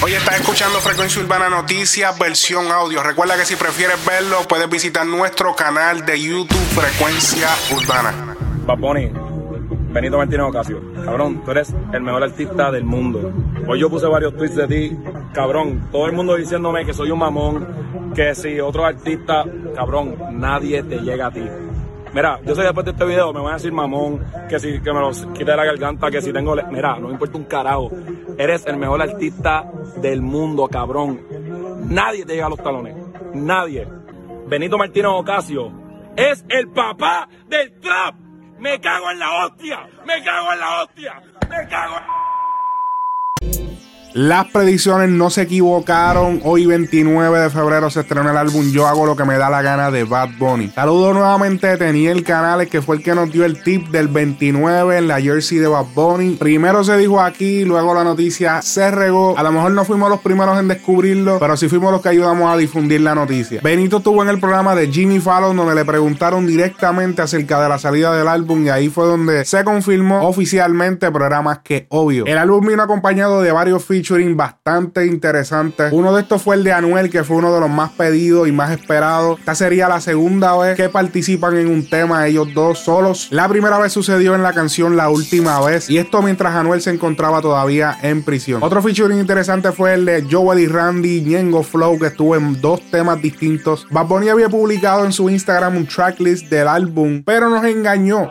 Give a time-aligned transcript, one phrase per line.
[0.00, 3.02] Hoy estás escuchando Frecuencia Urbana Noticias, versión audio.
[3.02, 8.36] Recuerda que si prefieres verlo, puedes visitar nuestro canal de YouTube Frecuencia Urbana.
[8.64, 9.10] Paponi,
[9.90, 10.80] Benito Martínez Ocasio.
[11.04, 13.32] Cabrón, tú eres el mejor artista del mundo.
[13.66, 14.98] Hoy yo puse varios tweets de ti.
[15.32, 19.44] Cabrón, todo el mundo diciéndome que soy un mamón, que si otro artista,
[19.74, 21.42] cabrón, nadie te llega a ti.
[22.14, 24.80] Mira, yo sé que después de este video me van a decir mamón, que si
[24.80, 26.56] que me lo quite la garganta, que si tengo.
[26.70, 27.90] Mira, no me importa un carajo.
[28.38, 31.20] Eres el mejor artista del mundo, cabrón.
[31.88, 32.96] Nadie te llega a los talones.
[33.34, 33.86] Nadie.
[34.46, 35.72] Benito Martínez Ocasio
[36.16, 38.14] es el papá del trap.
[38.58, 39.88] Me cago en la hostia.
[40.04, 41.22] Me cago en la hostia.
[41.48, 42.27] Me cago en...
[44.14, 46.40] Las predicciones no se equivocaron.
[46.42, 49.60] Hoy 29 de febrero se estrena el álbum Yo hago lo que me da la
[49.60, 50.70] gana de Bad Bunny.
[50.74, 54.96] Saludo nuevamente a Teniel Canales que fue el que nos dio el tip del 29
[54.96, 56.36] en la jersey de Bad Bunny.
[56.36, 59.36] Primero se dijo aquí, luego la noticia se regó.
[59.36, 62.50] A lo mejor no fuimos los primeros en descubrirlo, pero sí fuimos los que ayudamos
[62.50, 63.60] a difundir la noticia.
[63.62, 67.78] Benito estuvo en el programa de Jimmy Fallon donde le preguntaron directamente acerca de la
[67.78, 72.24] salida del álbum y ahí fue donde se confirmó oficialmente, pero era más que obvio.
[72.26, 75.88] El álbum vino acompañado de varios features bastante interesante.
[75.92, 78.52] Uno de estos fue el de Anuel, que fue uno de los más pedidos y
[78.52, 79.38] más esperados.
[79.38, 83.28] Esta sería la segunda vez que participan en un tema ellos dos solos.
[83.30, 86.90] La primera vez sucedió en la canción La Última Vez, y esto mientras Anuel se
[86.90, 88.62] encontraba todavía en prisión.
[88.62, 92.80] Otro featuring interesante fue el de Joel y Randy, Ñengo Flow, que estuvo en dos
[92.90, 93.86] temas distintos.
[93.90, 98.30] Bad Bunny había publicado en su Instagram un tracklist del álbum, pero nos engañó.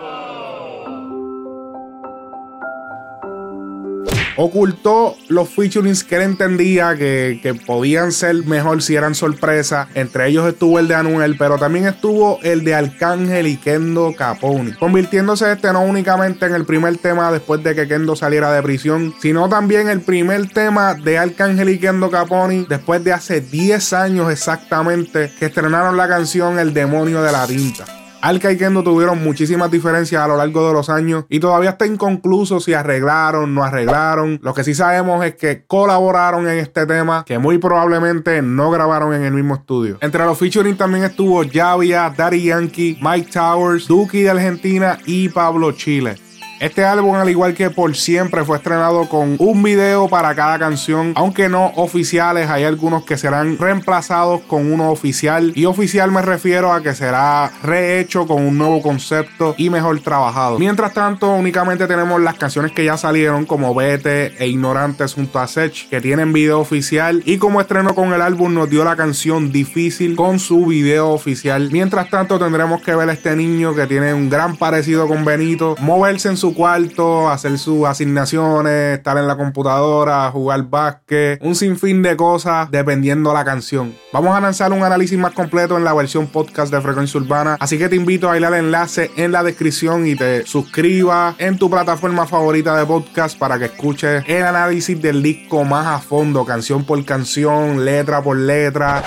[4.38, 9.88] Ocultó los featurings que él entendía que, podían ser mejor si eran sorpresa.
[9.96, 14.74] Entre ellos estuvo el de Anuel, pero también estuvo el de Arcángel y Kendo Caponi,
[14.74, 19.14] convirtiéndose este no únicamente en el primer tema después de que Kendo saliera de prisión,
[19.20, 24.32] sino también el primer tema de Arcángel y Kendo Caponi después de hace 10 años
[24.32, 28.07] exactamente que estrenaron la canción El demonio de la tinta.
[28.22, 31.86] Alka y Kendo tuvieron muchísimas diferencias a lo largo de los años y todavía está
[31.86, 34.40] inconcluso si arreglaron, no arreglaron.
[34.42, 39.14] Lo que sí sabemos es que colaboraron en este tema que muy probablemente no grabaron
[39.14, 39.98] en el mismo estudio.
[40.02, 45.72] Entre los featuring también estuvo Javia, Daddy Yankee, Mike Towers, Duki de Argentina y Pablo
[45.72, 46.27] Chile.
[46.60, 51.14] Este álbum, al igual que por siempre, fue estrenado con un video para cada canción,
[51.16, 55.52] aunque no oficiales, hay algunos que serán reemplazados con uno oficial.
[55.54, 60.58] Y oficial me refiero a que será rehecho con un nuevo concepto y mejor trabajado.
[60.58, 65.48] Mientras tanto, únicamente tenemos las canciones que ya salieron, como Vete e Ignorantes junto a
[65.48, 67.22] Sech, que tienen video oficial.
[67.26, 71.70] Y como estreno con el álbum, nos dio la canción Difícil con su video oficial.
[71.72, 75.76] Mientras tanto, tendremos que ver a este niño que tiene un gran parecido con Benito,
[75.80, 82.02] moverse en su cuarto, hacer sus asignaciones, estar en la computadora, jugar básquet, un sinfín
[82.02, 83.96] de cosas dependiendo la canción.
[84.14, 87.78] Vamos a lanzar un análisis más completo en la versión podcast de Frecuencia Urbana, así
[87.78, 91.70] que te invito a ir al enlace en la descripción y te suscribas en tu
[91.70, 96.86] plataforma favorita de podcast para que escuches el análisis del disco más a fondo, canción
[96.86, 99.04] por canción, letra por letra.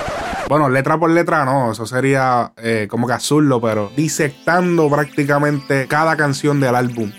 [0.47, 6.17] Bueno, letra por letra no, eso sería eh, como que azullo, pero disectando prácticamente cada
[6.17, 7.09] canción del álbum.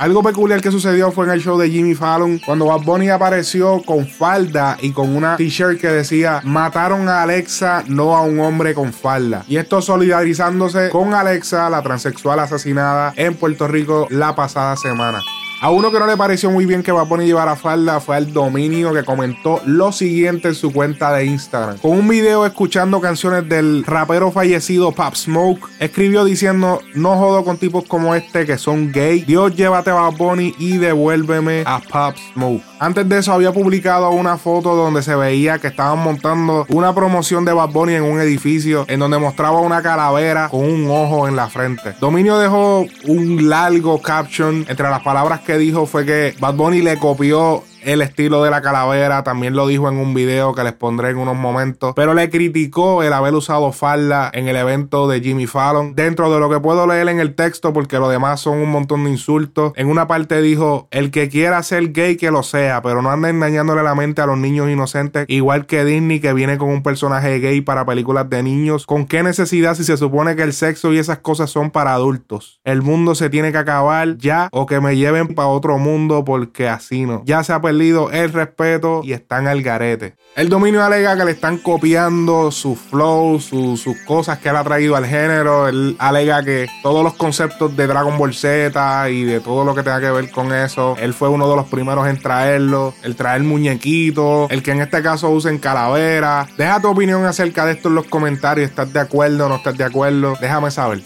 [0.00, 3.82] Algo peculiar que sucedió fue en el show de Jimmy Fallon cuando Bad Bunny apareció
[3.82, 8.72] con falda y con una t-shirt que decía mataron a Alexa, no a un hombre
[8.72, 9.44] con falda.
[9.46, 15.20] Y esto solidarizándose con Alexa, la transexual asesinada en Puerto Rico la pasada semana.
[15.62, 18.94] A uno que no le pareció muy bien que va a falda fue al dominio
[18.94, 21.76] que comentó lo siguiente en su cuenta de Instagram.
[21.76, 27.58] Con un video escuchando canciones del rapero fallecido Pop Smoke, escribió diciendo: No jodo con
[27.58, 29.20] tipos como este que son gay.
[29.20, 30.14] Dios llévate a Bad
[30.58, 32.62] y devuélveme a Pop Smoke.
[32.78, 37.44] Antes de eso había publicado una foto donde se veía que estaban montando una promoción
[37.44, 41.36] de Bad Bunny en un edificio en donde mostraba una calavera con un ojo en
[41.36, 41.92] la frente.
[42.00, 46.96] Dominio dejó un largo caption entre las palabras que dijo fue que Bad Bunny le
[46.98, 49.22] copió el estilo de la calavera.
[49.22, 51.92] También lo dijo en un video que les pondré en unos momentos.
[51.94, 55.94] Pero le criticó el haber usado falda en el evento de Jimmy Fallon.
[55.94, 59.04] Dentro de lo que puedo leer en el texto, porque lo demás son un montón
[59.04, 59.72] de insultos.
[59.76, 63.30] En una parte dijo: El que quiera ser gay, que lo sea, pero no anda
[63.30, 65.24] engañándole la mente a los niños inocentes.
[65.28, 68.86] Igual que Disney, que viene con un personaje gay para películas de niños.
[68.86, 72.60] ¿Con qué necesidad si se supone que el sexo y esas cosas son para adultos?
[72.64, 76.68] El mundo se tiene que acabar ya o que me lleven para otro mundo porque
[76.68, 77.22] así no.
[77.24, 80.14] Ya se ha perdido el respeto y están al garete.
[80.34, 84.96] El dominio alega que le están copiando su flow, sus cosas que él ha traído
[84.96, 85.68] al género.
[85.68, 89.84] Él alega que todos los conceptos de Dragon Ball Z y de todo lo que
[89.84, 92.92] tenga que ver con eso, él fue uno de los primeros en traerlo.
[93.02, 96.48] El traer muñequitos, el que en este caso usen calavera.
[96.58, 98.68] Deja tu opinión acerca de esto en los comentarios.
[98.68, 100.36] ¿Estás de acuerdo o no estás de acuerdo?
[100.40, 101.02] Déjame saber.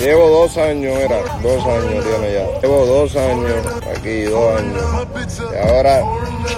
[0.00, 2.60] Llevo dos años, era, dos años tiene ya.
[2.62, 3.52] Llevo dos años
[3.94, 4.82] aquí, dos años.
[5.52, 6.02] Y ahora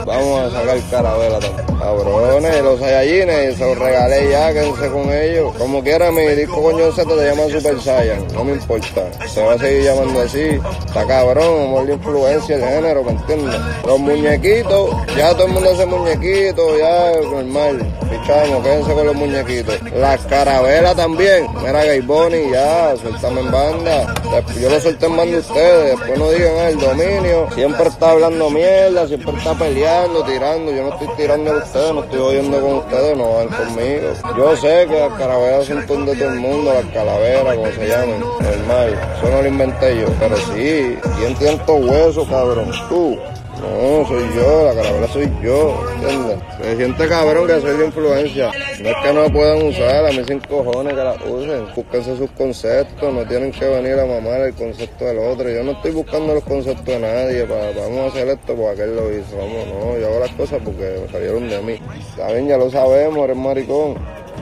[0.06, 1.72] vamos a sacar caravela también.
[1.78, 5.52] Cabrones, los Saiyajines, se los regalé ya, quédense con ellos.
[5.58, 9.10] Como quiera, mi disco coño Z te llama Super Saiyan, no me importa.
[9.26, 10.60] Se va a seguir llamando así.
[10.86, 13.60] Está cabrón, amor de influencia el género, ¿me entiendes?
[13.84, 17.78] Los muñequitos, ya todo el mundo hace muñequitos, ya normal.
[18.08, 19.82] Pichamos, quédense con los muñequitos.
[19.96, 21.48] Las carabelas también.
[21.64, 22.94] Mira, Gay Bonnie, ya,
[23.40, 24.14] en banda.
[24.60, 27.48] Yo lo suelto en banda ustedes, después no digan ah, el dominio.
[27.54, 30.72] Siempre está hablando mierda, siempre está peleando, tirando.
[30.72, 34.08] Yo no estoy tirando a ustedes, no estoy oyendo con ustedes, no van conmigo.
[34.36, 38.20] Yo sé que las carabelas son de todo el mundo, las calaveras, como se llaman,
[38.20, 39.00] normal.
[39.18, 42.70] Eso no lo inventé yo, pero sí, ¿quién tiene estos huesos, cabrón?
[42.88, 43.18] Tú.
[43.62, 46.38] No, soy yo, la caravela soy yo, ¿entiendes?
[46.60, 48.50] Se siente cabrón que soy de influencia.
[48.80, 51.66] No es que no la puedan usar, a mí sin cojones que la usen.
[51.74, 55.48] Búsquense sus conceptos, no tienen que venir a mamar el concepto del otro.
[55.48, 59.12] Yo no estoy buscando los conceptos de nadie, vamos a hacer esto porque aquel lo
[59.12, 59.36] hizo.
[59.36, 61.78] Vamos, no, yo hago las cosas porque salieron de mí.
[62.16, 63.94] Saben, ya lo sabemos, eres maricón.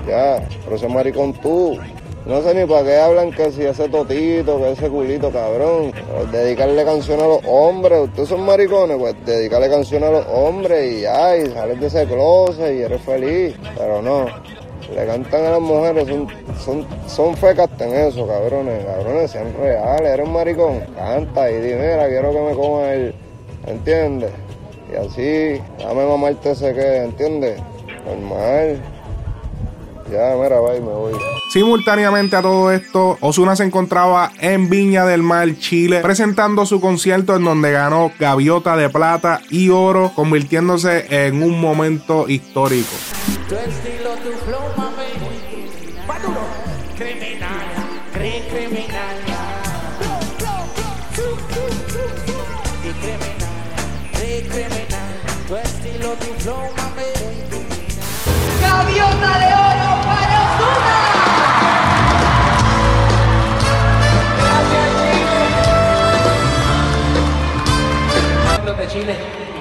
[0.08, 1.78] Ya, pero ese maricón tú.
[2.26, 5.92] No sé ni para qué hablan que si ese totito, que ese culito, cabrón.
[6.30, 8.00] Dedicarle canción a los hombres.
[8.00, 12.06] Ustedes son maricones, pues dedicarle canción a los hombres y ya, y sales de ese
[12.06, 13.56] closet y eres feliz.
[13.76, 14.26] Pero no.
[14.94, 16.28] Le cantan a las mujeres, son,
[16.62, 18.84] son, son fecas en eso, cabrones.
[18.84, 20.12] Cabrones, sean reales.
[20.12, 20.80] Eres un maricón.
[20.94, 23.14] Canta y di, mira, quiero que me coma el.
[23.66, 24.30] ¿Entiendes?
[24.92, 27.60] Y así, dame mamarte ese que, ¿entiendes?
[28.04, 28.80] Normal.
[30.10, 31.12] Ya, mira, bye, me voy.
[31.50, 37.36] Simultáneamente a todo esto, Osuna se encontraba en Viña del Mar, Chile, presentando su concierto
[37.36, 42.90] en donde ganó Gaviota de Plata y Oro, convirtiéndose en un momento histórico.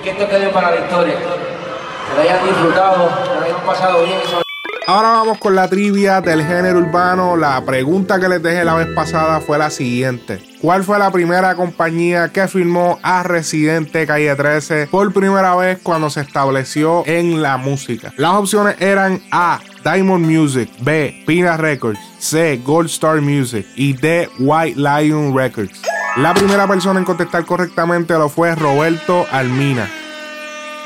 [0.03, 1.15] Que esto quede para la historia.
[1.15, 4.19] Que lo hayan disfrutado, que lo hayan pasado bien.
[4.87, 7.37] Ahora vamos con la trivia del género urbano.
[7.37, 10.39] La pregunta que les dejé la vez pasada fue la siguiente.
[10.61, 16.09] ¿Cuál fue la primera compañía que firmó a Residente Calle 13 por primera vez cuando
[16.09, 18.11] se estableció en la música?
[18.17, 19.59] Las opciones eran A.
[19.83, 21.23] Diamond Music, B.
[21.25, 22.59] Pina Records, C.
[22.63, 24.27] Gold Star Music y D.
[24.39, 25.81] White Lion Records.
[26.21, 29.89] La primera persona en contestar correctamente lo fue Roberto Almina.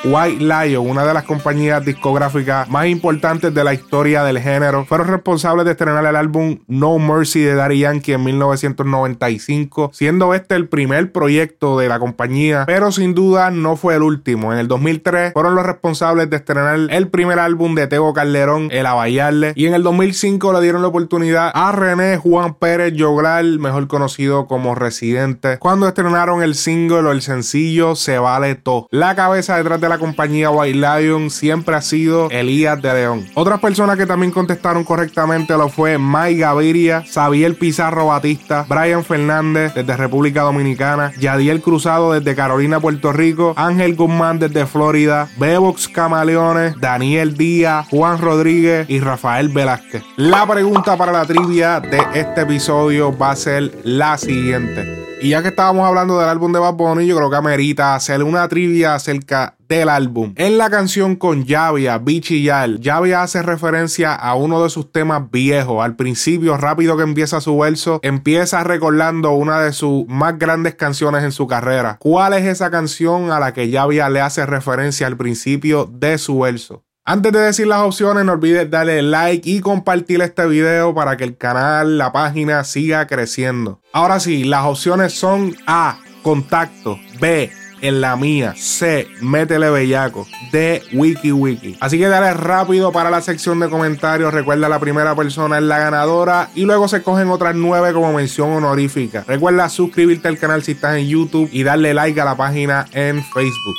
[0.06, 5.08] White Lion, una de las compañías discográficas más importantes de la historia del género, fueron
[5.08, 10.68] responsables de estrenar el álbum No Mercy de Daddy Yankee en 1995, siendo este el
[10.68, 14.52] primer proyecto de la compañía, pero sin duda no fue el último.
[14.52, 18.86] En el 2003 fueron los responsables de estrenar el primer álbum de Tego Calderón, El
[18.86, 23.88] Abayarle, y en el 2005 le dieron la oportunidad a René Juan Pérez Yogral, mejor
[23.88, 28.90] conocido como Residente, cuando estrenaron el single o el sencillo Se Vale Todo.
[28.92, 33.28] La cabeza detrás de la compañía White Lion siempre ha sido Elías de León.
[33.36, 39.76] Otras personas que también contestaron correctamente lo fue Mike Gaviria, Xavier Pizarro Batista, Brian Fernández
[39.76, 46.74] desde República Dominicana, Yadiel Cruzado desde Carolina, Puerto Rico, Ángel Guzmán desde Florida, Bebox Camaleones,
[46.80, 50.02] Daniel Díaz, Juan Rodríguez y Rafael Velázquez.
[50.16, 55.03] La pregunta para la trivia de este episodio va a ser la siguiente.
[55.24, 58.26] Y ya que estábamos hablando del álbum de Bad Bunny, yo creo que amerita hacerle
[58.26, 60.34] una trivia acerca del álbum.
[60.36, 65.82] En la canción con Javia, Bichillar, Javia hace referencia a uno de sus temas viejos.
[65.82, 71.24] Al principio, rápido que empieza su verso, empieza recordando una de sus más grandes canciones
[71.24, 71.96] en su carrera.
[72.02, 76.40] ¿Cuál es esa canción a la que Javia le hace referencia al principio de su
[76.40, 76.84] verso?
[77.06, 81.26] Antes de decir las opciones, no olvides darle like y compartir este video para que
[81.26, 83.82] el canal, la página siga creciendo.
[83.92, 90.82] Ahora sí, las opciones son A, contacto, B, en la mía, C, métele bellaco, D,
[90.94, 91.76] wiki wiki.
[91.82, 95.80] Así que dale rápido para la sección de comentarios, recuerda la primera persona es la
[95.80, 99.26] ganadora y luego se cogen otras nueve como mención honorífica.
[99.28, 103.22] Recuerda suscribirte al canal si estás en YouTube y darle like a la página en
[103.22, 103.76] Facebook.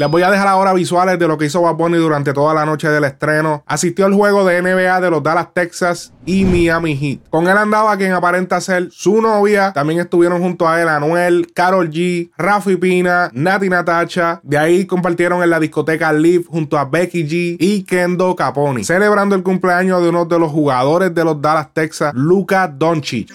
[0.00, 2.64] Les voy a dejar ahora visuales de lo que hizo Bad Bunny durante toda la
[2.64, 3.64] noche del estreno.
[3.66, 7.28] Asistió al juego de NBA de los Dallas Texas y Miami Heat.
[7.30, 9.72] Con él andaba quien aparenta ser su novia.
[9.72, 14.38] También estuvieron junto a él Anuel, Carol G, Rafi Pina, Nati Natacha.
[14.44, 18.84] De ahí compartieron en la discoteca Live junto a Becky G y Kendo Caponi.
[18.84, 23.34] Celebrando el cumpleaños de uno de los jugadores de los Dallas Texas, Luca Doncic.